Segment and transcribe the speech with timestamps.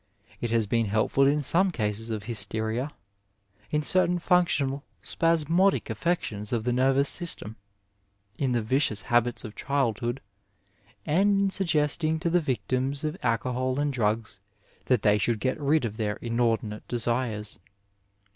[0.41, 2.89] It has been helpful in some cases of hysteria,
[3.69, 7.55] in certain functional spasmodic affections of the nervous system,
[8.35, 10.19] in the vicious habits of childhood,
[11.05, 14.39] and in suggesting to the victims of alcohol and drugs
[14.85, 17.59] that they should get rid of their inordi nate desires.